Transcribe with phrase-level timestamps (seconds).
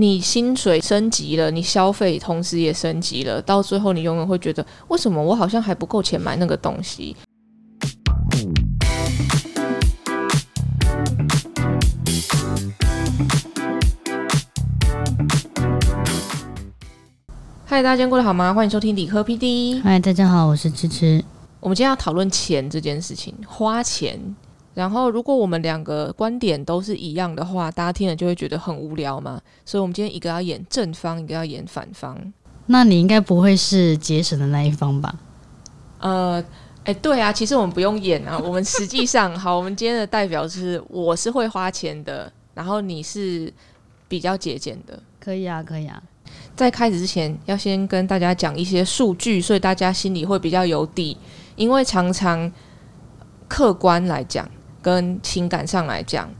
[0.00, 7.14] 你薪水升级了，你消费同时也升级了，到最后你永远会觉得，为什么我好像还不够钱买那个东西？
[17.66, 18.54] 嗨，大家今天过得好吗？
[18.54, 19.82] 欢迎收听理科 PD。
[19.82, 21.22] 嗨，大家好，我是芝芝。
[21.60, 24.18] 我们今天要讨论钱这件事情，花钱。
[24.80, 29.38] 然后，如果我们两个观点都是一样的话，大家听了就会觉得很无聊嘛。
[29.66, 32.16] 所以，我们今天一个要演正方，一个要演反方。
[32.64, 35.14] 那你应该不会是节省的那一方吧？
[35.98, 36.42] 呃，
[36.84, 38.38] 哎，对啊，其实我们不用演啊。
[38.38, 43.52] 我们实际上， 好，我们今天的代表是我是会花钱的，然后你是
[44.08, 44.98] 比较节俭的。
[45.20, 46.02] 可以啊，可以啊。
[46.56, 51.18] 在开始之前，要先跟大家讲一些数据，所以大家心里会比较有底。
[51.56, 52.50] 因为常常
[53.46, 54.48] 客观来讲，
[54.82, 56.30] 跟情感上来讲，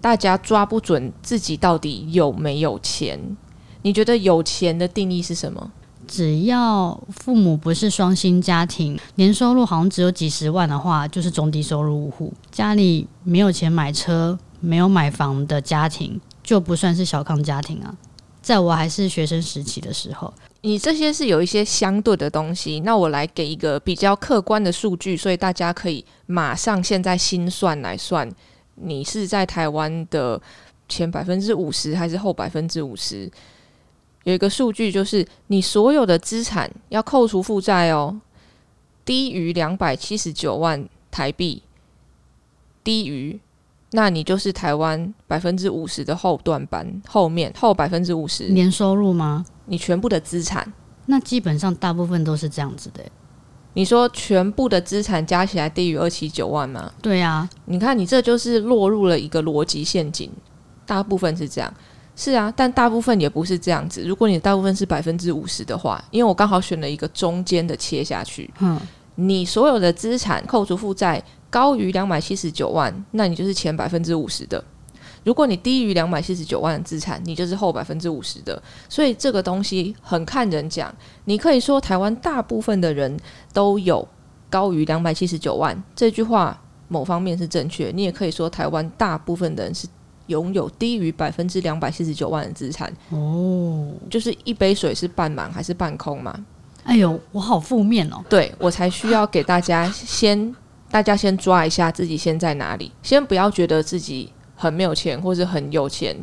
[0.00, 3.36] 大家抓不准自己到底有没有钱。
[3.82, 5.70] 你觉得有钱的定义是什么？
[6.06, 12.32] 只要父母不是双薪家庭，年收入好像只有几十万的话，就是中低收入户。
[12.50, 17.94] 家里没有钱买车、没有买房的家庭，就不算是小康家庭啊。
[18.44, 22.80] 在我还是学生时期的时候，你这些是有一些相对的东西。
[22.80, 28.30] 那我来给一个比较客观的数据，所以大家可以马上现在心算来算，
[28.74, 30.38] 你是在台湾的
[30.90, 33.30] 前百分之五十还是后百分之五十？
[34.24, 38.20] 有一个数据就是，你所有的资产要扣除负债哦，
[39.06, 41.62] 低于两百七十九万台币，
[42.84, 43.40] 低于。
[43.96, 49.46] 那你就是台湾百分之五十的后段班，后面后百分之五十年收入吗？
[49.66, 50.66] 你全部的资产？
[51.06, 53.00] 那基本上大部分都是这样子的。
[53.74, 56.92] 你说全部的资产加起来低于二七九万吗？
[57.00, 60.28] 对啊，你看你这就是落入了一个逻辑陷阱。
[60.84, 61.72] 大部分是这样，
[62.16, 64.02] 是啊，但大部分也不是这样子。
[64.02, 68.76] 如果你大部分是百分之五十的话，因为我刚好选了一个中间的切下去，嗯，
[69.14, 71.22] 你所有的资产扣除负债。
[71.54, 74.58] 高于两百七十九万，那你就是前百分之五十的；
[75.22, 78.60] 如果你低于两百七十九万的资产，你就是后百分之五十的。
[78.88, 80.92] 所以这个东西很看人讲。
[81.26, 83.16] 你可以说台湾大部分的人
[83.52, 84.04] 都有
[84.50, 87.92] 高于两百七十九万这句话，某方面是正确。
[87.94, 89.86] 你也可以说台湾大部分的人是
[90.26, 92.92] 拥有低于百分之两百七十九万的资产。
[93.10, 96.36] 哦，就是一杯水是半满还是半空嘛？
[96.82, 98.16] 哎呦，我好负面哦。
[98.28, 100.52] 对我才需要给大家先。
[100.94, 106.16] 大家先抓一下自己现在哪里，先不要觉得自己很没有钱或者很有钱，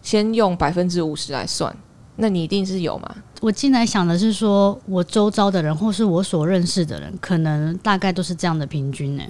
[0.00, 1.76] 先用百分之五十来算，
[2.16, 3.14] 那你一定是有嘛？
[3.42, 9.22] 我进来想的是说，我周遭的人或是我所认识的人，可能大概都是这样的平均呢，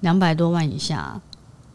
[0.00, 1.18] 两百多万以下，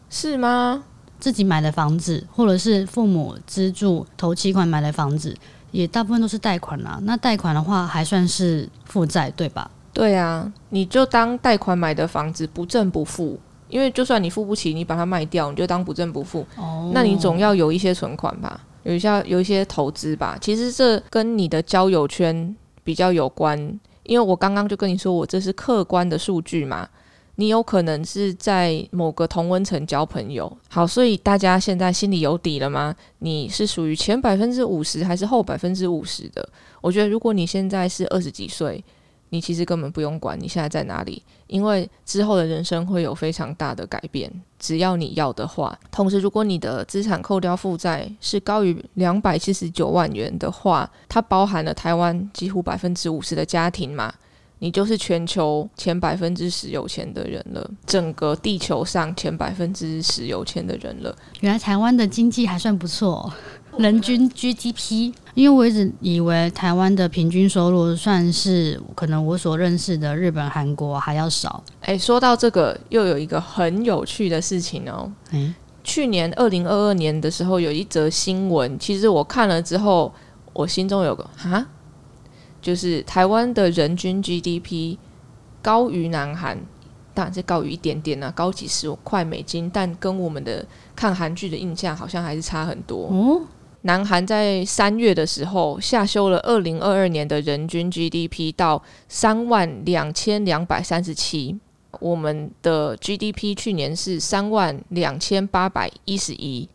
[0.08, 0.84] 是吗？
[1.18, 5.36] 自己买的房子，或者是父母资助投期款买的房子，
[5.72, 7.00] 也大部分都是贷款啦。
[7.02, 9.68] 那贷款的话，还算是负债，对吧？
[9.92, 13.38] 对啊，你就当贷款买的房子不正不付，
[13.68, 16.46] 因为就算你付不起，你把它卖掉，你就当不正不付。
[16.56, 20.38] 哦，那你总要有一些存款吧，有一些有一些投资吧。
[20.40, 23.58] 其实这跟你的交友圈比较有关，
[24.04, 26.88] 因为我刚刚就跟你说，我这是客观的数据嘛。
[27.36, 32.94] 你有可能是在某个同温层交朋友，好，所以大家现在心里有底了吗？
[33.18, 36.46] 你是属于前百分之五十还是后百分之五十的？
[36.80, 38.82] 我觉得如果你现在是二十几岁。
[39.32, 44.30] 你其实根本不用管你现在在哪里，因为之后的人生会有非常大的改变。
[44.58, 54.12] 只要你要的话，同时如果你的资产扣掉负债是高于两百七十九万元的话，它包含了台湾几乎百分之五十的家庭嘛，
[54.58, 61.16] 你就是全球前百分之十有钱的人了，整个地球上前百分之十有钱的人了。
[61.40, 63.32] 原来台湾的经济还算不错。
[63.78, 71.62] 人均 GDP，因为我一直以为台湾的平均收入算是可能我所认识的日本、韩国还要少。
[71.80, 75.10] 哎，说到这个，又有一个很有趣的事情哦。
[75.30, 80.12] 嗯，去年二零二二年的时候，有一则新闻，其实我看了之后，
[80.52, 81.66] 我心中有个啊，
[82.60, 84.98] 就是台湾的人均 GDP
[85.62, 86.58] 高于南韩，
[87.14, 90.64] 当然是高于一点点啊，高几十块美金，但跟我们的
[90.94, 93.40] 看韩剧的印象好像还是差很多哦。
[93.82, 101.58] 南韩在三月的时候下修了二零二二年的人均 GDP 到三万两千两百三十七，
[102.00, 106.68] 我们的 GDP 去年是三万两千八百一十一。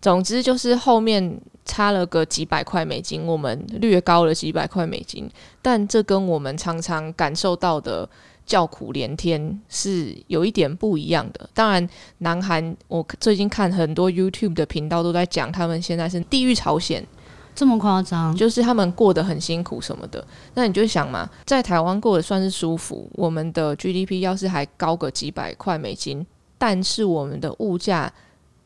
[0.00, 5.30] 总之就是后面差了个几百块美金，我们略高了几百块美金，
[5.62, 8.08] 但这跟我们常常感受到的
[8.46, 11.48] 叫苦连天是有一点不一样的。
[11.54, 11.88] 当然，
[12.18, 17.06] 南韩我最近看很多 YouTube 的频道都在讲，他们现在是地狱朝鲜，
[17.54, 20.24] 这么夸张，就是他们过得很辛苦什么的。
[20.54, 26.26] 那你就想嘛，在台湾过得算是舒服，我们的 GDP 要是还高个几百块美金，
[26.58, 28.12] 但是我们的物价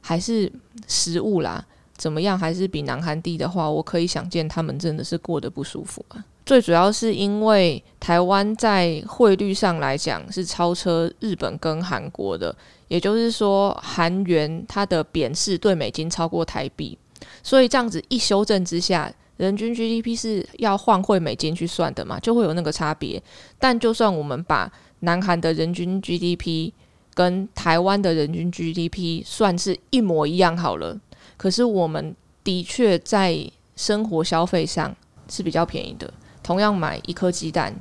[0.01, 0.51] 还是
[0.87, 1.65] 食物啦，
[1.97, 6.25] 怎么样还是比南韩低的话，我可以想见他们真的是过得不舒服啊。
[6.49, 12.57] 最主要是因为台湾在汇率上来讲是超车日本跟韩国的，
[12.89, 16.97] 也就是说韩元它的贬势对美金超过台币，
[17.43, 23.23] 所以这样子一修正之下，人均 GDP 是要换汇美金去算的嘛，就会有那个差别。
[23.59, 26.73] 但就算我们把南韩的人均 GDP
[27.13, 30.99] 跟台湾的人均 GDP 算是一模一样好了，
[31.37, 33.39] 可是我们的确在
[33.77, 34.97] 生活消费上
[35.29, 36.11] 是比较便宜的。
[36.49, 37.75] 同样买一颗鸡蛋，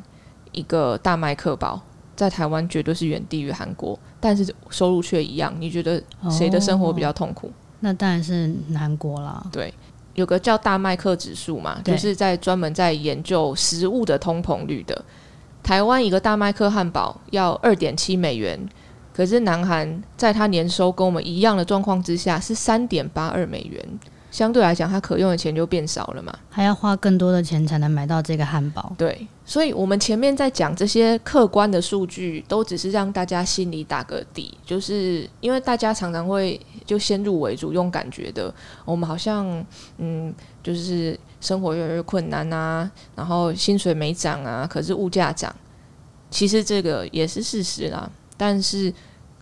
[0.52, 1.81] 一个大麦克包，
[2.18, 5.56] 在台湾绝对是远低于韩国，但是收入却一样。
[5.58, 7.50] 你觉得谁的生活比较痛苦？
[7.80, 9.42] 那当然是韩国啦。
[9.54, 9.74] 对，
[10.16, 15.02] 有个叫大麦克指数嘛，就是在专门在研究食物的通膨率的。
[15.63, 18.60] 台湾一个大麦克汉堡要二点七美元，
[19.13, 23.81] 可是南韩在它年收跟我们一样的状况之下是三点八二美元。
[24.38, 28.94] 相对来讲，它可用的钱就变少了嘛，还要花更多的钱才能买到这个汉堡。
[28.95, 38.54] 对，所以我们前面在讲这些客观的数据，都只是让大家心里打个底，就是因为大家常常会就先入为主，用感觉的，
[38.86, 39.66] 我们好像
[39.98, 40.31] 嗯，
[40.62, 45.51] 就是生活越来越困难啊，然后薪水没涨啊，可是物价涨，
[46.30, 48.07] 其实这个也是事实啦。
[48.38, 48.94] 但是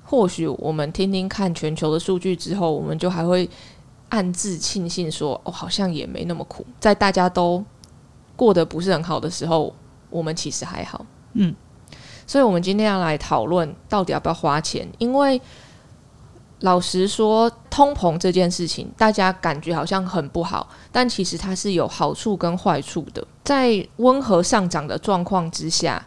[0.06, 3.50] 或许我们听听看全球的数据之后，我们就还会。
[4.10, 7.64] 暗自庆幸说：“哦，好像也没那么苦。”在大家都
[8.36, 9.74] 过得不是很好的时候，
[10.10, 11.06] 我们其实还好。
[11.34, 11.54] 嗯，
[12.26, 14.88] 所以，我们今天要来讨论到底要不要花钱。
[14.98, 15.42] 因为
[16.62, 23.26] 老实说，通膨这件事情，大家感觉好像很不好，但其实它是有好处跟坏处的。
[23.44, 26.06] 在温和上涨的状况之下，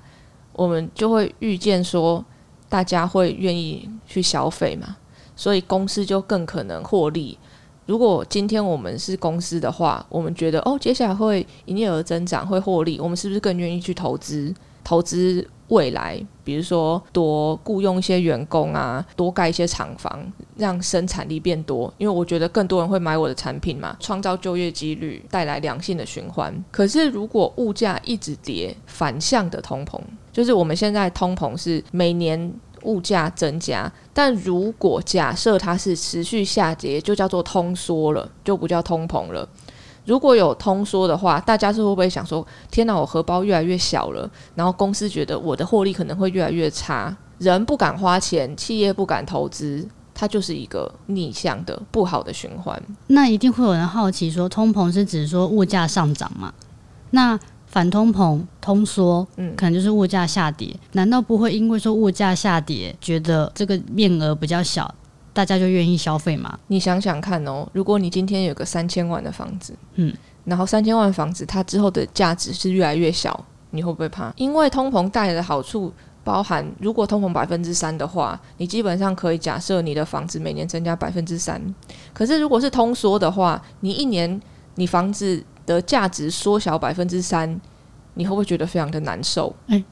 [0.53, 2.25] 我们就会预见说，
[2.69, 4.97] 大家会愿意去消费嘛，
[5.37, 7.39] 所以公司就更可能获利。
[7.89, 14.55] 如果今天我们是公司的话，我们觉得哦，接下来会营业额增长，会获利，我们是不是更愿意去投资？
[14.85, 20.23] 投资未来，比如说多雇佣一些员工啊，多盖一些厂房，
[20.59, 21.91] 让生产力变多。
[21.97, 26.55] 因为我觉得更多人会买我的产品嘛，创造就业几率，带来良性的循环。
[26.71, 29.99] 可是如果物价一直跌，反向的通膨，
[30.31, 32.53] 就是我们现在通膨是每年。
[32.89, 39.47] 物价增加，但如果假设它是持续下跌，就叫做通缩了，就不叫通膨了。
[40.07, 44.29] 如果有通缩的话，大家是会不会想说：天哪，我荷包越来越小了？
[44.55, 52.83] 然后公司觉得我的获利可能会越来越差，人不敢花钱，企业不敢投资，它就是一个逆向的不好的循环。
[53.09, 56.55] 那一定会有人好奇说，通膨是指说物价上涨吗？
[57.11, 57.39] 那？
[57.79, 60.75] 反通膨、通缩，嗯，可能就是物价下跌。
[60.95, 64.93] 难道不会因为说物价下跌，觉得这个面额比较小，
[65.33, 66.59] 大家就愿意消费吗？
[66.67, 70.13] 你想想看哦，如果你今天有个三千万的房子，嗯，
[70.45, 74.33] 然后三千万房子它之后的价值是越来越小，你会不会怕？
[74.35, 75.93] 因为通膨带来的好处
[76.25, 81.63] 包含，如果通膨百分之三的话，你基本上可以假设你的房子每年增加百分之三。
[82.13, 84.41] 可是如果是通缩的话，你一年
[84.75, 85.45] 你房子。
[85.75, 87.61] 的价值缩小百分之三，
[88.15, 89.55] 你会不会觉得非常的难受？
[89.69, 89.85] 哎，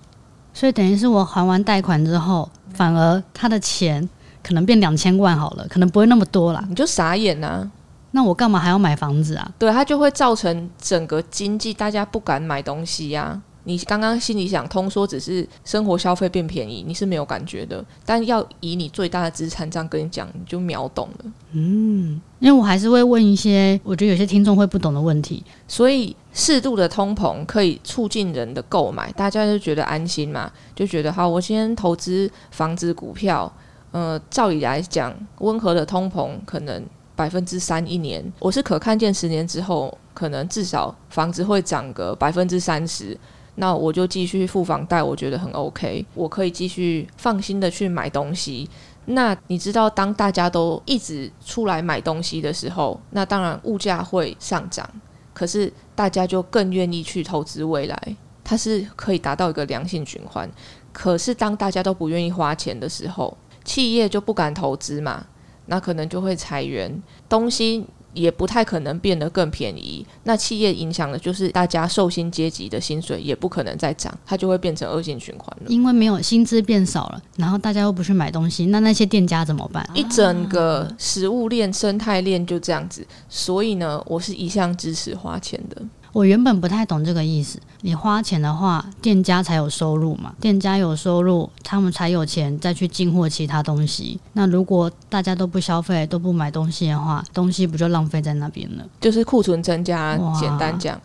[0.55, 4.09] 所以等于是我还完贷款之后，反而他的钱
[4.43, 7.71] 可能变两千万好了，可能不会那么多了，你就傻眼呐！
[8.12, 9.53] 那我干嘛还要买房子啊？
[9.59, 13.39] 对，它就会造成整个经济大家不敢买东西呀。
[13.69, 17.85] 你刚刚心里想通说只是生活消费变便宜，你是没有感觉的。
[18.05, 21.33] 但要以你最大的资产这样跟你讲，你就秒懂了。
[21.51, 33.53] 嗯，因为我还是会问一些我觉得有些听众会不懂的问题，所以适度的通膨可以促进人的购买，大家就觉得安心嘛，就觉得好，我今天投资房子、股票，
[33.91, 36.81] 呃，照理来讲，温和的通膨可能
[37.17, 43.19] 百分之三一年，我是可看见十年之后，可能至少房子会涨个百分之三十。
[43.57, 48.69] 那我就继续付房贷，我觉得很 OK，我可以继续放心的去买东西。
[49.07, 54.89] 那你知道，当大家都一直出来买东西的时候，那当然物价会上涨，
[55.33, 60.51] 可是大家就更愿意去投资未来，它是可以达到一个良性循环。
[60.93, 65.25] 可是当大家都不愿意花钱的时候，企业就不敢投资嘛，
[65.67, 67.87] 那可能就会裁员，东西
[68.17, 70.05] 也不太可能变得更便宜。
[70.25, 75.67] 那企业影响的就是大家受薪阶级的薪水也不可能再涨，它就会变成恶性循环了。
[75.69, 79.89] 因为没有薪资变少了，然后大家又不去买东西，那那些店家怎么办？
[79.95, 83.07] 一整个食物链、生态链就这样子。
[83.29, 85.83] 所以呢，我是一向支持花钱的。
[86.17, 87.61] 我原本不太懂这个意思。
[87.83, 94.19] 你花钱的话，店家才有收入嘛，店家有收入，他们才有钱再去进货其他东西。
[94.33, 98.85] 那如果大家都不消费、都不买东西的话，东西不就浪费在那边了？
[98.99, 100.99] 就是库存增加，简单讲。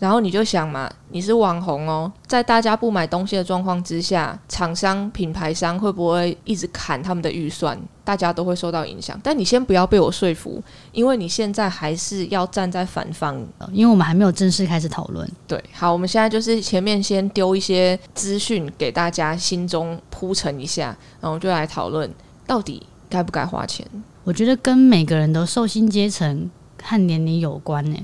[0.00, 7.78] 然后你就想嘛，你是网红哦，在大家不买东西的状况之下，厂商、品牌商会不会一直砍他们的预算？
[8.04, 9.18] 大家都会受到影响。
[9.22, 15.26] 但你先不要被我说服，因为你现在还是要站在反方，因为我们还没有正式开始讨论。
[15.46, 22.12] 对，好，我们现在就是前面先丢一些资讯给大家，心中铺陈一下，然后就来讨论
[22.46, 23.86] 到底该不该花钱。
[24.24, 26.50] 我觉得跟每个人的受薪阶层
[26.82, 27.96] 和年龄有关呢。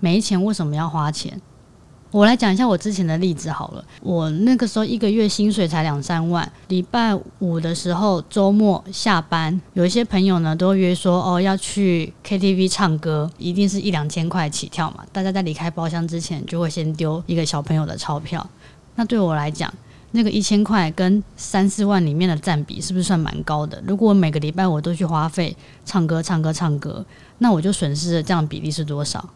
[0.00, 1.40] 没钱为什么要花钱？
[2.10, 3.84] 我来讲一下我之前的例子好了。
[4.00, 15.04] 我那个时候一个月薪水才两三万，礼拜五的时候周末下班，有一些朋友呢都约说哦要去 KTV 唱歌，一定是一两千块起跳嘛。
[15.12, 18.48] 大家在离开包厢之前就会先丢一个小朋友的钞票。
[18.94, 19.70] 那对我来讲，
[20.12, 23.82] 那个一千块跟三四万里面的占比是不是算蛮高的？
[23.86, 27.04] 如果每个礼拜我都去花费唱歌、唱歌、唱歌，
[27.36, 29.28] 那我就损失的这样比例是多少？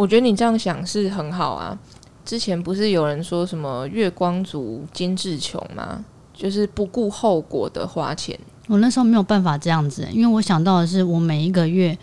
[0.00, 1.78] 我觉得你这样想是很好啊。
[2.24, 6.02] 之前不是有人说什么月光族精致穷吗？
[6.32, 8.38] 就是不顾后果的花钱。
[8.66, 11.98] 我那时候没有办法这样子，因为我想到的是，我每一个月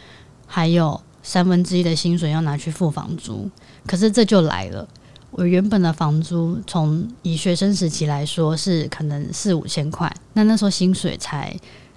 [0.46, 3.50] 还有三分之一的薪水要拿去付房租。
[3.88, 4.88] 可是这就来了，
[5.32, 11.51] 我原本的房租从以学生时期来说是可能四五千块，那那时候薪水才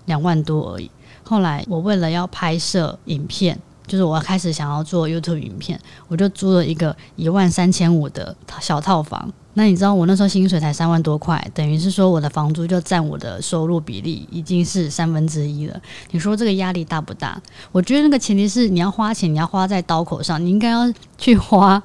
[0.07, 0.91] 两万多而已。
[1.25, 3.61] 后来我为了要拍摄影片。
[3.91, 9.29] 就是我开始想要做 YouTube 影片，我就租了一个一万三千五的小套房。
[9.55, 15.83] 那你知道我那时候薪水才三万多块，等于是说我的房租就占我的收入比例已经是三分之一了。
[16.13, 17.43] 你说这个压力大不大？
[17.73, 20.83] 我觉得那个前提是你要花钱，你要花在刀口上，你应该要
[21.19, 21.83] 去花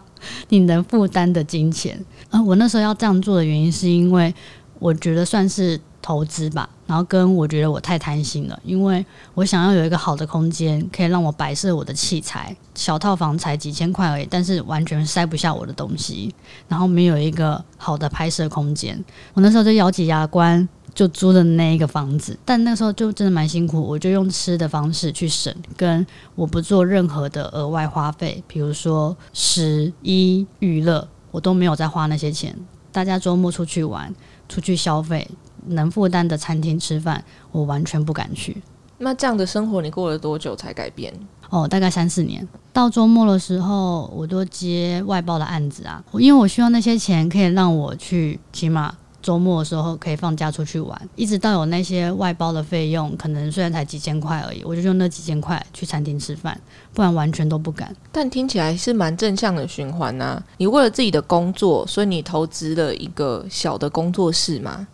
[0.50, 2.00] 你能负担的金钱。
[2.30, 4.32] 啊，我那时候要这样做的原因是因为
[4.78, 5.82] 我觉得算是。
[6.06, 12.56] 投资吧，然后跟我觉得我太贪心了，因为我想要有一个好的空间，可以让我摆设我的器材。
[12.76, 16.32] 小套房才几千块而已，但是完全塞不下我的东西，
[16.68, 19.04] 然后没有一个好的拍摄空间。
[19.34, 32.56] 我那时候就咬紧牙关，就租了那一个房子，但那时候就真的蛮辛苦，我就用吃的方式去省，跟我不做任何的额外花费，比如说食衣娱乐，我都没有再花那些钱。
[32.92, 34.14] 大家周末出去玩，
[34.48, 35.28] 出去消费。
[35.68, 38.62] 能负担的餐厅吃饭，我完全不敢去。
[38.98, 41.14] 那这样的生活你过了多久才改变？
[41.50, 42.48] 哦，大概三四年。
[42.72, 51.10] 到周末的时候，我都接外包的案子啊，因为我希望那些钱可以让我去，起码周末的时候可以放假出去玩。
[51.16, 56.60] 一直到有那些外包的费用，可能虽然才几千块而已，我就用那几千块去餐厅吃饭，
[56.94, 57.94] 不然完全都不敢。
[58.14, 60.42] 但听起来是蛮正向的循环呐。
[60.58, 64.88] 你为了自己的工作，所以你投资了一个小的工作室嘛？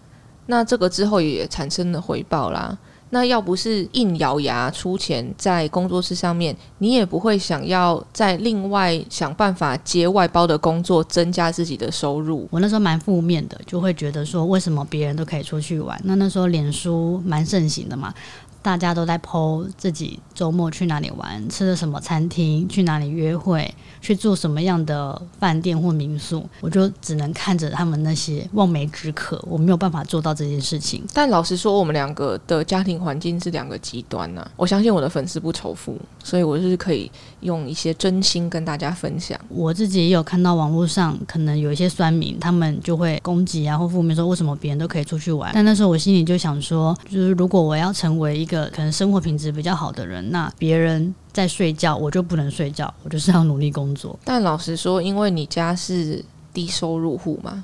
[0.47, 2.77] 那这个之后也产生了回报啦。
[3.13, 12.47] 那要不是硬咬牙出钱在工作室上面，你也不会想要再另外想办法接外包的工作，增加自己的收入。
[12.49, 15.99] 我那时候蛮负面的，就会觉得说，为什么别人都可以出去玩？
[16.05, 18.13] 那那时候脸书蛮盛行的嘛。
[18.61, 31.03] 大家都在 PO 自己周末去哪里玩，吃了什么餐厅，去哪里约会，去住什么样的饭店或民宿，我就只能看着他们那些望梅止渴，我没有办法做到这件事情。
[31.13, 34.47] 但老实说，我们两个的家庭环境是两个极端呐。
[34.55, 39.39] 我相信我的粉丝不仇富，所以我是可以用一些真心跟大家分享。
[39.49, 54.19] 我自己也有看到网络上可能有一些酸民，他们就会攻击啊或负面说为什么别人都可以出去玩，但那时候我心里就想说，就是如果我要成为一个可能生活品质比较好的人，那别人在睡觉，我就不能睡觉，我就是要努力工作。
[54.25, 57.63] 但老实说，因为你家是低收入户嘛，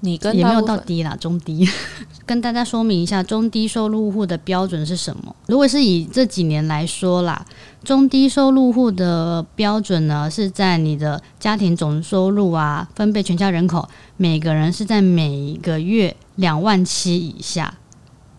[0.00, 1.68] 你跟也没有到低啦，中低。
[2.26, 5.36] 跟大家说明一下，中低收入户的标准是什么？
[5.46, 7.46] 如果是以这几年来说啦，
[7.84, 17.74] 中低收入户的标准呢，是在你的家庭总收入啊，分配全家人口，每个人是在每一个月两万七以下。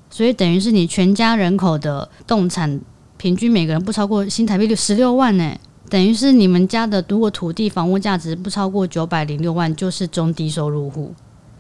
[0.09, 2.79] 所以等于是你全家人口的动产
[3.17, 5.57] 平均每个人不超过新台币六十六万呢，
[5.89, 11.13] 等于是你们家的如果土地房屋价值不超过九百零六万，就是中低收入户。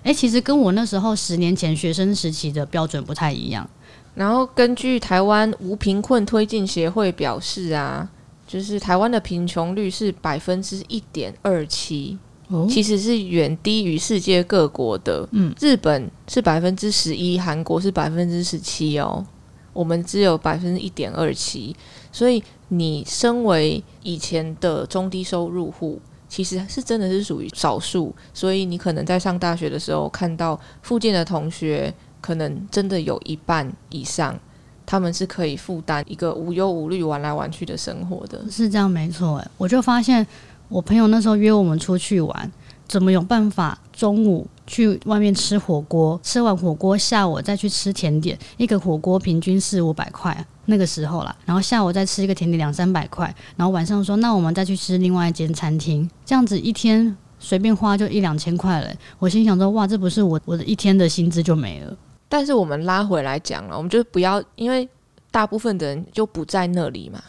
[0.03, 3.67] 诶，其实跟我那时候十年前学生时期的标准不太一样。
[4.13, 8.07] 然后根据台湾无贫困推进协会表示啊，
[8.47, 15.27] 就是台湾的贫穷率是百分之一点二七，哦，其实是远低于世界各国的。
[15.31, 19.25] 嗯，日本是百分之十一，韩国是百分之十七哦，
[19.73, 21.75] 我们只有百分之一点二七。
[22.11, 25.99] 所以你身为以前的中低收入户，
[26.29, 28.13] 其实是真的是属于少数。
[28.33, 34.39] 所以你可能在上大学的时候看到附近的同学，可能真的有一半以上。
[34.87, 39.37] 他们是可以负担一个无忧无虑玩来玩去的生活的，是这样没错。
[39.37, 40.25] 哎，我就发现
[40.67, 42.51] 我朋友那时候约我们出去玩，
[42.87, 58.91] 怎么有办法中午去外面吃火锅，吃完火锅下午再去吃甜点，一个火锅平均四五百块那个时候啦，然后下午再吃一个甜点两三百块，然后晚上说那我们再去吃另外一间餐厅，这样子一天随便花就一两千块了。
[59.19, 61.95] 我心想说哇，这不是我我的一天的薪资就没了。
[62.27, 64.89] 但是我们拉回来讲了，我们就不要，因为
[65.29, 67.21] 大部分的人就不在那里嘛。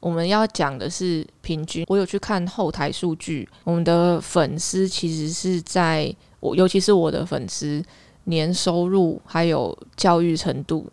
[0.00, 1.84] 我们要讲的是平均。
[1.88, 7.82] 我有去看后台数据，我们的粉丝其实是在我，尤其是我的粉丝，
[8.24, 10.86] 年收入还有教育程度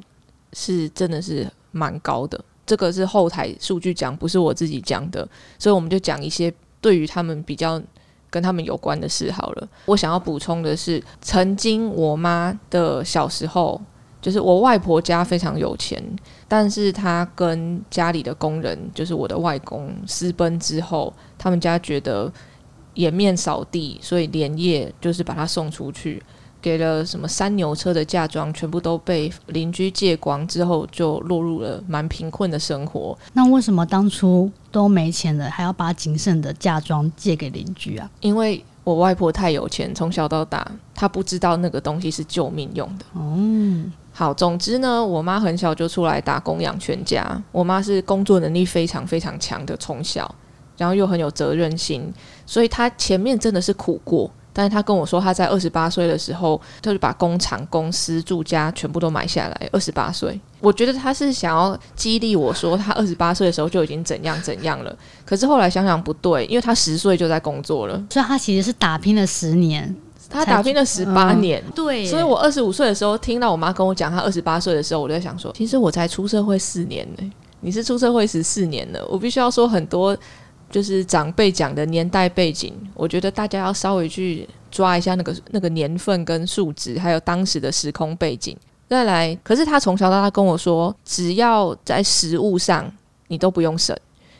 [0.53, 2.43] 是真的是蛮高的。
[2.65, 5.27] 这个是后台数据讲，不是我自己讲的，
[5.59, 7.81] 所以我们就讲一些对于他们比较。
[8.27, 9.67] 跟他们有关的事好了。
[9.85, 13.81] 我想要补充的是，曾经我妈的小时候，
[14.25, 16.03] 就是我外婆家非常有钱，
[16.47, 22.33] 但是她跟家里的工人，就是我的外公私奔之后，他们家觉得
[22.95, 26.23] 颜面扫地，所以连夜就是把她送出去。
[26.59, 33.15] 给了什么三牛车的嫁妆，全部都被邻居借光之后，就落入了蛮贫困的生活。
[33.33, 38.09] 那为什么当初都没钱了，还要把仅剩的嫁妆借给邻居啊？
[38.19, 43.05] 因为我外婆太有钱，从小到大，她不知道那个东西是救命用的。
[43.13, 43.37] 哦，
[44.17, 47.43] 好，总之呢，我妈很小就出来打工养全家。
[47.51, 50.33] 我妈是工作能力非常非常强的，从小，
[50.77, 52.09] 然后又很有责任心，
[52.45, 54.31] 所以她前面真的是苦过。
[54.53, 59.69] 但是她跟我说，她在二十八岁的时候，他就把工厂、公司、住家全部都买下来。
[59.73, 64.97] 二十八岁，我觉得他是想要激励我说，他二十八岁的时候就已经怎样怎样了。
[65.25, 69.93] 可是后来想想不对，因为他十岁就在工作了，所以他其实是打拼了十年，
[70.29, 71.63] 他打拼了十八年。
[71.73, 79.05] 对，所以我二十五岁的时候听到我妈跟我讲他二十八岁的时候，我就在想说，其实我才出社会四年呢，你是出社会十四年了。
[79.09, 80.17] 我必须要说很多。
[80.67, 88.57] 就是长辈讲的年代背景，我觉得大家要稍微去抓一下那个那个年份跟数值，还有当时的时空背景。
[88.89, 92.91] 再来，可是他从小到大跟我说，只要在食物上
[93.27, 93.95] 你都不用省，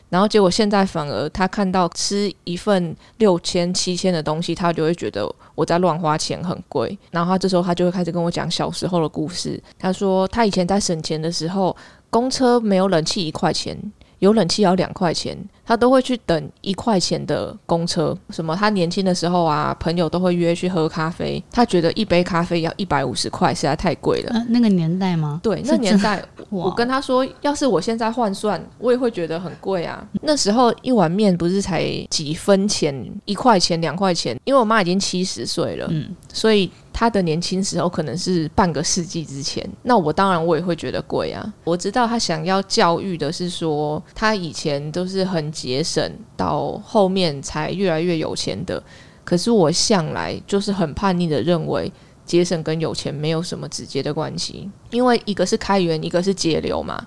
[0.08, 6.96] 然后结果现在反而他看到吃一份六千七千的东西，他就会觉得我在乱花钱，很贵。
[7.10, 9.60] 然后他这时候他就会开始跟我讲小时候的故事。
[9.78, 11.76] 他说他以前在省钱的时候，
[12.08, 13.76] 公车没有冷气一块钱，
[14.18, 15.36] 有冷气要两块钱。
[15.68, 18.54] 他都会去等一块钱的公车，什么？
[18.54, 21.42] 他年轻的时候啊，朋友都会约去喝咖啡。
[21.50, 24.46] 他觉得一杯咖啡要一百五十块，实在太贵了。
[24.48, 25.40] 那个年代吗？
[25.42, 30.06] 对，那年代，我跟他说，要是我现在换算，我也会觉得很贵啊。
[30.22, 34.38] 那时候一碗面不是才几分钱，一块钱、两块钱。
[34.44, 36.70] 因为我妈已经七十岁了，嗯，所以。
[36.98, 41.52] 他的年轻时候可能是半个世纪之前，那我当然我也会觉得贵啊。
[41.62, 48.82] 我知道他想要教育的是说，他以前都是很节省，到后面才越来越有钱的。
[49.24, 51.92] 可是我向来就是很叛逆的认为，
[52.24, 57.06] 节省跟有钱没有什么直接的关系，因为一个是开源，一个是节流嘛。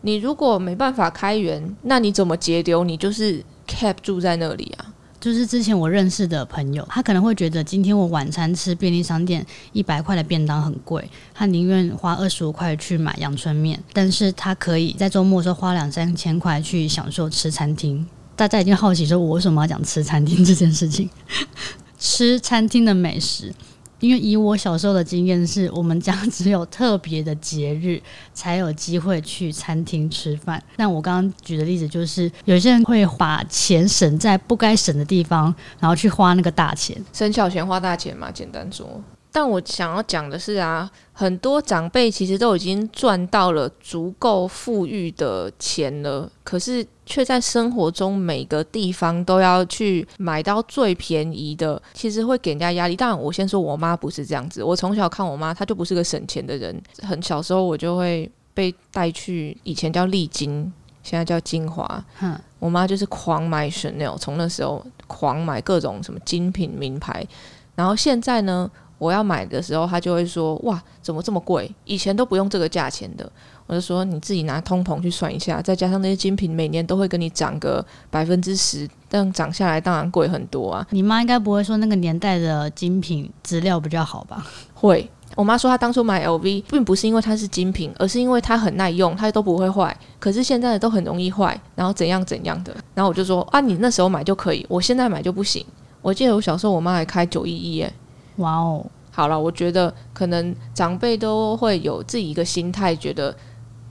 [0.00, 2.82] 你如果没办法开源，那你怎么节流？
[2.82, 4.91] 你就是 cap 住在那里啊。
[5.22, 18.04] 就是之前我认识的朋友，他可能会觉得今天我晚餐吃便利商店一百块的便当很贵，他宁愿花二十五块去买阳春面，但是他可以在周末的时候花两三千块去享受吃餐厅。
[18.34, 21.08] 大家已经好奇说，我为什么要讲吃餐厅这件事情？
[22.00, 23.54] 吃餐厅的美食。
[24.02, 28.02] 因为以我小时候的经验，是我们家只有特别的节日
[28.34, 30.60] 才有机会去餐厅吃饭。
[30.76, 39.00] 那我刚刚举的例子就是，有些人会把钱省在不该省的地方，然后去花那个大钱，省小钱花大钱嘛，简单说。
[39.34, 52.94] 但我想要讲的是啊，很多长辈其实都已经赚到了足够富裕的钱了，可是却在生活中每个地方都要去买到最便宜的，其实会给人家压力。
[52.94, 56.78] 当然，我先说我妈不是这样子，我从小看我妈，她就不是个省钱的人。
[57.00, 60.70] 很小时候我就会被带去以前叫丽晶，
[61.02, 62.04] 现在叫精华。
[62.20, 67.26] 嗯，我妈就是狂买 Chanel，从那时候狂买各种什么精品名牌，
[67.74, 68.70] 然后现在呢？
[69.02, 71.68] 我要买的时候，他就会说：“哇，怎么这么贵？
[71.84, 73.28] 以前都不用这个价钱的。”
[73.66, 84.46] 我就说：“你自己拿通膨去算一下，再加上那些精品每年都会跟你涨个百分之十，但涨下来当然贵很多啊。”你妈应该不会说那个年代的精品质量比较好吧？
[84.72, 85.10] 会。
[85.34, 89.96] 我妈说她当初买 LV 并不是因为它是精品，而是因为它很耐用，它都不会坏。
[90.20, 92.72] 可是现在的都很容易坏，然后怎样怎样的。
[92.94, 95.64] 然后我就说：“啊，你那时候买就可以，我现在买就不行。”
[96.02, 97.90] 我记得我小时候我妈还开九一一耶。
[98.36, 103.34] 哇哦，好了，我觉得可能长辈都会有自己一个心态，觉得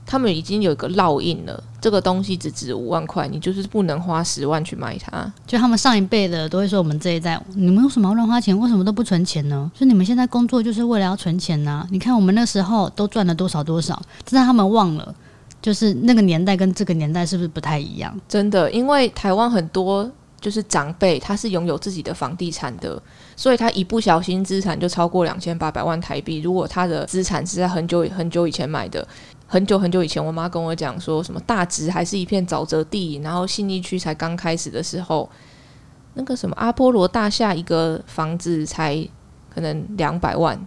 [0.04, 5.32] 他们已经有一个烙印了，这个东西只值五万块，你就是不能花十万去买它。
[5.46, 8.58] 就他们上一辈的都会说，我们这一代，你们为什么要乱花钱？
[8.58, 9.70] 为什么都不存钱呢？
[9.74, 11.86] 所以你们现在工作就是为了要存钱呢？
[11.90, 15.14] 你看我们那时候都赚了多少多少，但是他们忘了，
[15.62, 18.12] 就是那个年代跟这个年代是不是不太一样？
[18.28, 20.10] 真的，因为台湾很多。
[20.42, 23.00] 就是长辈，他是拥有自己的房地产的，
[23.36, 26.40] 所以他一不小心资产就超过两千八百万台币。
[26.40, 29.06] 如果他的资产是在很久很久以前买的，
[29.46, 35.30] 很久很久以前，我妈跟我讲说什么大直还是一片沼泽地，然后信义区才刚开始的时候，
[36.14, 39.08] 那个什么阿波罗大厦一个房子才
[39.48, 40.60] 可能两百万。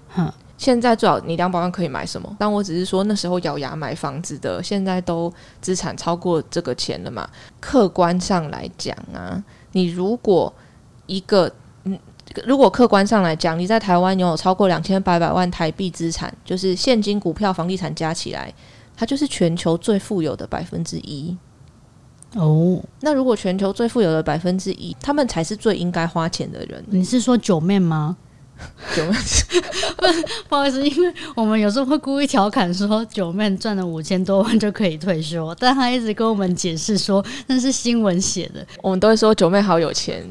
[0.58, 2.34] 现在最好你两百万可以买什么？
[2.40, 7.30] 但我只是说那时候咬牙买房子的，现在都资产超过这个钱了嘛？
[7.60, 9.44] 客观上来讲啊。
[9.76, 10.52] 你如果
[11.06, 11.52] 一个，
[11.84, 12.00] 嗯，
[12.46, 18.54] 如果客观上来讲，你在台湾拥有超过两千八百万台币资产，就是现金、股票、房地产加起来，
[18.96, 21.36] 它就是全球最富有的百分之一。
[22.36, 26.82] 哦，那如果全球最富有的百分之一，他们才是最应该花钱的人。
[26.88, 28.16] 你是说九妹吗？
[28.96, 29.18] 九妹，
[30.48, 38.66] 不好意思，因为我们有时候会故意调侃说九妹赚了五千多万就可以退休，但他一直跟我们解释说那是新闻写的。
[38.82, 40.24] 我们都会说九妹好有钱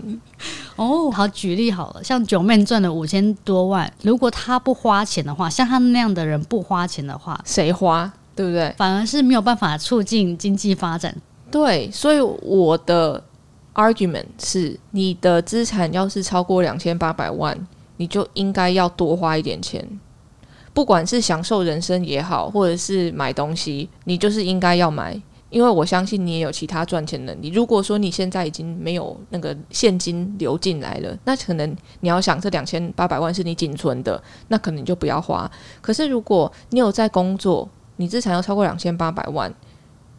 [0.76, 1.10] 哦。
[1.10, 8.10] 好，举例好了，像九妹赚了五千多万，如果他不花钱的话，像他那样的人不花钱的话，谁花？
[8.36, 8.74] 对不对？
[8.76, 11.14] 反而是没有办法促进经济发展。
[11.52, 13.22] 对，所以我的
[13.74, 17.56] argument 是，你的资产要是超过两千八百万。
[17.96, 19.86] 你就应该要多花一点钱，
[20.72, 27.48] 不管是享受人生也好，或者是买东西，你就是应该要买，因为我相信你也有其他赚钱能力。
[27.50, 35.48] 如果说你现在已经没有那个现金流进来了，那可能你要想这两千八百万是你仅存的，那可能就不要花。
[35.80, 39.54] 可是如果你有在工作，你资产要超过两千八百万，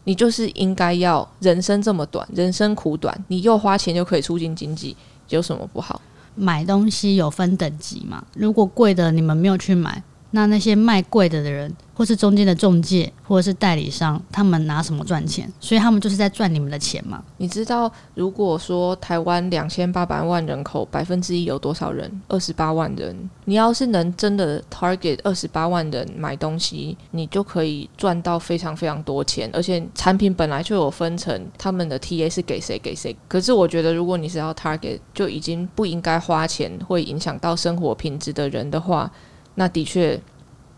[0.06, 4.96] 你就是应该要人生这么短，人生苦短，你又花钱就可以促进经济，
[5.28, 6.00] 有什么不好？
[6.36, 8.24] 买东西有分等级嘛？
[8.36, 10.04] 如果贵的你们没有去买，
[10.36, 11.74] 那那些卖贵的的人。
[11.98, 15.50] 或是中间的中介，或者是代理商，他们拿什么赚钱？
[15.62, 17.24] 所以他们就是在赚你们的钱嘛。
[17.38, 22.12] 你知道，如果说台湾两千八百万人口，百分之一有多少人？
[22.28, 23.18] 二十八万人。
[23.46, 29.50] 你要是能真的 target 二十八万人买东西，你就可以赚到非常非常多钱。
[29.54, 33.16] 而且产品本来就有分成，他们的 TA 是给谁给谁。
[33.30, 39.10] 可是我觉得，如果你是要 target 就已经不应该花钱，会影响到生活品质的人的话，
[39.56, 40.22] 那的确，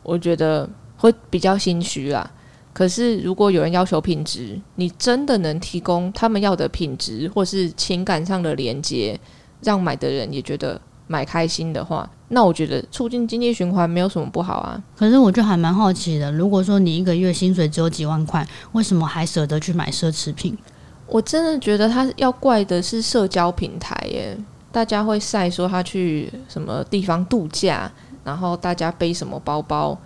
[0.04, 0.70] 我觉得。
[1.00, 2.28] 会比较心虚啦。
[2.74, 9.16] 可是如果有人要求品质，你真的能提供他们要的品质，或是情感上的连接，
[9.62, 14.84] 让买的人也觉得买开心的话，那我觉得促进经济循环没有什么不好啊。
[14.96, 20.58] 可是我就还蛮好奇的，如果说你一个月薪水只有几万块，为什么还舍得去买奢侈品？
[21.06, 24.36] 我真的觉得他要怪的是社交平台耶，
[24.72, 27.92] 大家会晒说他去什么地方度假，
[28.28, 29.98] 然后大家背什么包包。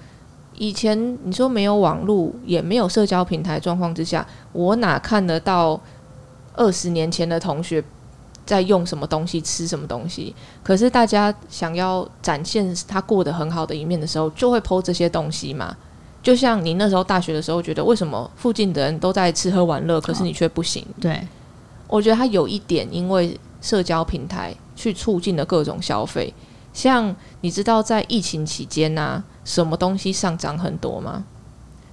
[0.55, 5.81] 以前你说没有网络，也没有社交平台状况之下，我哪看得到
[6.53, 7.84] 二十年前的同学
[8.45, 10.36] 在用什么东西、吃什么东西？
[10.62, 15.75] 可是大家想要展现他过得很好的一面的时候，就会剖这些东西嘛。
[16.21, 20.86] 就像你那时候大学的时候，觉得为什么附近的人都在吃喝玩乐，可是你却不行？
[20.99, 21.19] 对，
[21.88, 26.31] 我觉得他有一点，因为社交平台去促进了各种消费。
[26.73, 29.23] 像你知道在疫情期间呢？
[29.43, 31.23] 什么东西上涨很多吗？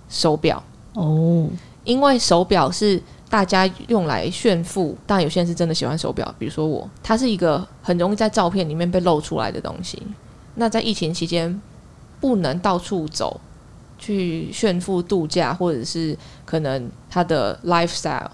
[0.08, 0.62] 手表
[0.92, 1.48] 哦，
[1.84, 10.02] 因为手表是大家用来炫富，但有些人是真的喜欢手表，比如说我，它是一个很容易在照片里面被露出来的东西。
[10.56, 11.60] 那在疫情期间，
[12.20, 13.40] 不能到处走
[13.98, 18.28] 去炫富度假，或者是可能他的 lifestyle，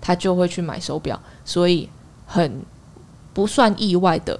[0.00, 1.88] 他就会去买手表，所以
[2.26, 2.62] 很
[3.32, 4.38] 不算意外的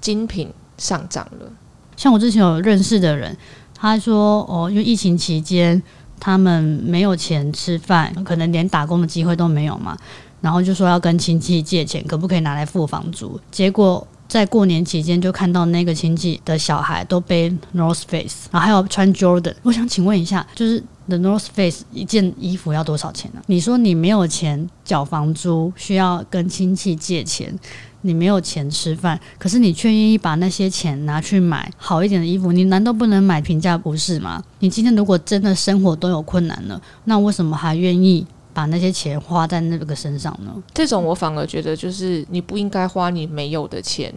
[0.00, 1.52] 精品上涨了。
[1.96, 3.36] 像我之前有认识的人，
[3.74, 5.82] 他说哦，因为疫情期间
[6.18, 9.96] 他们没有钱吃饭，可能连打工的机会都没有嘛，
[10.40, 13.38] 然后就说要跟亲戚借钱，可不可以拿来付房租？
[13.50, 19.54] 结果在过年期间就看到那个亲戚的小孩都背 North Face，然后还有穿 Jordan。
[19.62, 23.40] 我想请问一下，就是 The North Face 一件衣服要多少钱呢？
[23.46, 27.58] 你说你没有钱缴房租，需要跟亲戚借钱，
[28.02, 34.42] 你没有钱吃饭，可是你却愿意把那些钱拿去买好一点的衣服，你难道不能买平价不是吗？
[34.60, 38.26] 你今天如果真的生活都有困难了，那为什么还愿意？
[38.54, 40.52] 把那些钱花在那个身上呢？
[40.74, 44.12] 这种我反而觉得就是你不应该花你没有的钱，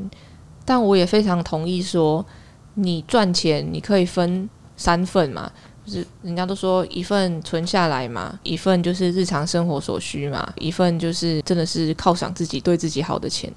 [0.66, 2.26] 但我也非常同意说，
[2.74, 5.52] 你赚钱你可以分三份嘛，
[5.86, 13.52] 就是人家都说一份存下来嘛，一份就是日常生活所需嘛，一份就是真的是犒赏自己、对自己好的钱。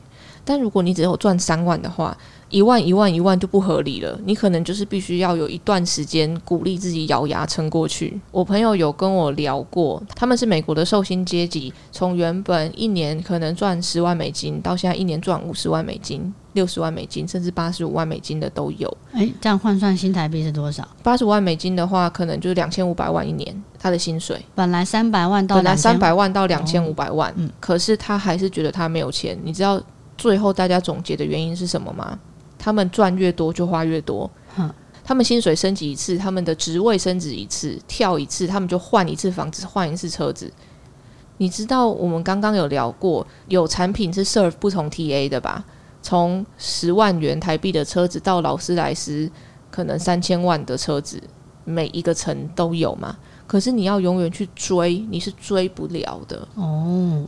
[0.44, 2.16] 但如果你只有赚三万的话，
[2.50, 8.20] 一万一万一万就不合理了，你可能就是必须要有一段时间鼓励自己咬牙撑过去。
[8.30, 18.96] 我朋友有跟我聊过，他们是美国的寿星阶级，从原本一年可能赚十万美金，到现在一年赚五十万美金、六十万美金，甚至八十五万美金的都有。
[19.14, 20.86] 诶，这样换算新台币是多少？
[21.02, 29.36] 八十五万美金的话，可能就是两千五百万一年，他的薪水本来三百万到本来三百万到两千五百万，嗯，可是他还是觉得他没有钱。
[29.42, 29.80] 你知道
[30.16, 32.18] 最后大家总结的原因是什么吗？
[32.58, 34.30] 他们赚越多就花越多，
[35.04, 40.50] 他们薪水升级一次，他们的职位升职一次，跳一次，他们就换一次房子，换一次车子。
[41.36, 45.64] 你知道我们刚刚有聊过，有产品是 serve 不同 TA 的吧？
[46.00, 49.30] 从十万元台币的车子到劳斯莱斯，
[49.70, 51.22] 可能三千万的车子，
[51.64, 53.16] 每一个层都有嘛。
[53.46, 57.24] 可是你要永远去追，你是追不了的哦。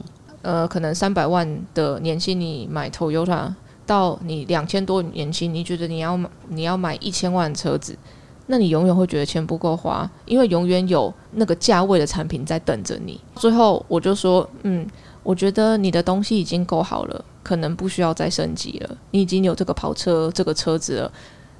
[0.46, 3.52] 呃，可能三百万的年薪，你买 Toyota。
[3.84, 7.96] 到你两千多年轻，你觉得你要买你要买一千万车子，
[8.46, 13.20] 那你永远会觉得钱不够花，因为永远有那个价位的产品在等着你。
[13.34, 14.86] 最后我就说，嗯，
[15.24, 18.96] 我觉得你的东西已经够好了，可能不需要再升级了。
[19.10, 21.12] 你已经有这个跑车这个车子了，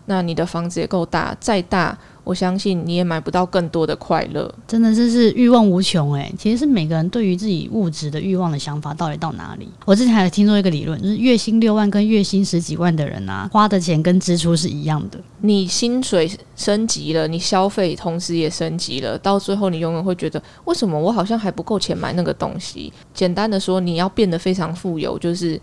[0.07, 1.97] 那你的房子也够大，再大。
[2.27, 6.35] 我相信你也买不到更多的快乐，真的是是欲望无穷诶。
[6.37, 9.69] 其实是每个人对于自己物质的欲望的想法到底到哪里？
[9.85, 15.21] 我之前还听说一个理论，就是月薪六万跟月薪十几万的人啊，花的钱跟支出是一样的。
[15.43, 22.93] 你薪水升级了，你消费同时也升级了，到最后你永远会觉得，为什么我好像还不够钱买那个东西？
[23.15, 25.61] 简单的说，你要变得非常富有，就是。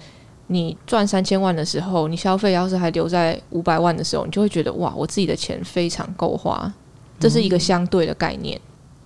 [0.54, 6.72] 你赚三千万的时候，你消费要是还留在五百万的时候，你就会觉得哇，我自己的钱非常够花。
[7.20, 8.60] 这是一个相对的概念，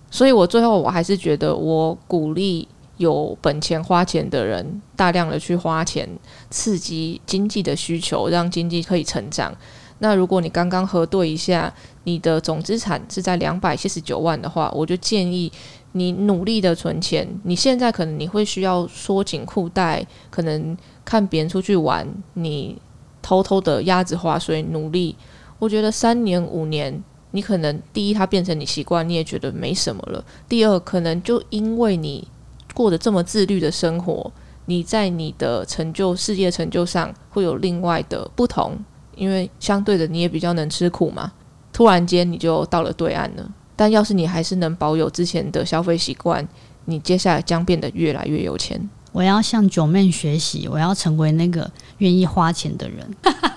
[0.10, 6.10] 所以我最后我还是觉得，我鼓励有本钱花钱的人，大量的去花钱，
[6.50, 9.56] 刺激经济的需求，让经济可以成长。
[10.00, 11.72] 那如果你刚刚核对一下，
[12.06, 15.52] 你的总资产是在两百七十九万的话，我就建议
[15.92, 17.28] 你努力的存钱。
[17.44, 20.76] 你现在可能你会需要缩紧裤带，可能。
[21.08, 22.78] 看别人出去玩，你
[23.22, 25.16] 偷偷的鸭子划水努力，
[25.58, 30.22] 我觉得三年五年，你可能第一它变成你习惯，你也觉得没什么了。
[30.50, 32.28] 第二，可能就因为你
[32.74, 34.30] 过得这么自律的生活，
[34.66, 38.78] 你在你的成就、事业成就上会有另外的不同，
[39.16, 41.32] 因为相对的你也比较能吃苦嘛。
[41.72, 46.46] 突然间你就到了对岸了，但要是你还是能保有之前的消费习惯，
[46.84, 48.90] 你接下来将变得越来越有钱。
[49.18, 53.04] 我要向九妹学习，我要成为那个愿意花钱的人。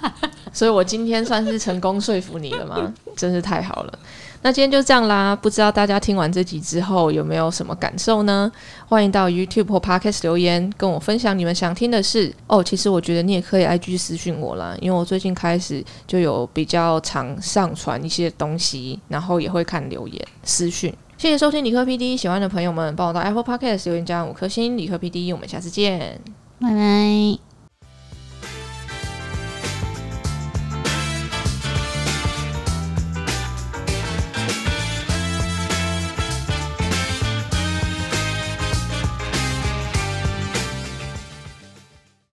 [0.55, 2.91] 所以我今天算是成功说服你了吗？
[3.15, 3.99] 真是太好了。
[4.41, 8.51] 那今天就这样啦，不知道大家听完这集之后有没有什么感受呢？
[8.89, 12.65] 欢迎到 YouTube 或 Podcast 留言跟我分享你们想听的事哦。
[12.65, 20.91] 其实我觉得你也可以 IG 私讯我啦，因为我最近开始就有比较常上传一些东西，然后也会看留言私讯。
[21.21, 24.79] 谢谢收听理科 PD，喜欢的朋友们帮我到 Apple Podcast 留言加五颗星。
[24.79, 26.19] 理科 PD，我们下次见，
[26.59, 27.50] 拜拜。